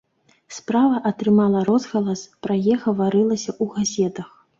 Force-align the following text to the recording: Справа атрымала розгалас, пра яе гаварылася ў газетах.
Справа 0.55 1.01
атрымала 1.09 1.59
розгалас, 1.69 2.23
пра 2.45 2.57
яе 2.61 2.79
гаварылася 2.87 3.51
ў 3.53 3.63
газетах. 3.75 4.33